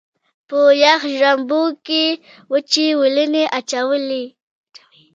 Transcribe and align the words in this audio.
په 0.47 0.59
یخو 0.83 1.07
شړومبو 1.15 1.61
کې 1.85 2.03
یې 2.11 2.19
وچ 2.51 2.73
وېلنی 2.99 3.43
اچولی 3.57 4.23
وي. 4.23 4.23